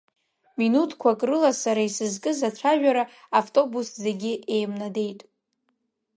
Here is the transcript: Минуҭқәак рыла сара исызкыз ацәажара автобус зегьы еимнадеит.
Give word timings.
Минуҭқәак 0.57 1.19
рыла 1.29 1.51
сара 1.61 1.81
исызкыз 1.87 2.39
ацәажара 2.49 3.03
автобус 3.39 3.87
зегьы 4.03 4.33
еимнадеит. 4.55 5.19